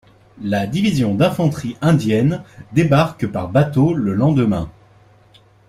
La 0.41 0.65
division 0.65 1.13
d'infanterie 1.13 1.77
indienne 1.79 2.41
débarque 2.73 3.27
par 3.27 3.49
bateau 3.51 3.93
le 3.93 4.15
lendemain. 4.15 4.71